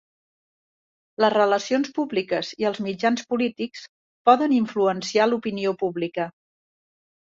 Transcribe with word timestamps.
Les 1.23 1.33
relacions 1.35 1.91
públiques 1.99 2.51
i 2.63 2.69
els 2.71 2.81
mitjans 2.87 3.29
polítics 3.35 3.87
poden 4.31 4.61
influenciar 4.61 5.33
l'opinió 5.33 5.81
pública. 5.87 6.33